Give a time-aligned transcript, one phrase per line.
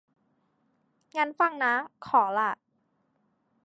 [1.15, 1.73] งั้นฟังนะ
[2.05, 2.51] ขอล่ะ